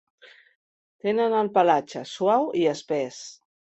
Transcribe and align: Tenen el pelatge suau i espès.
Tenen 1.07 1.35
el 1.41 1.51
pelatge 1.57 2.03
suau 2.13 2.49
i 2.63 2.65
espès. 2.73 3.21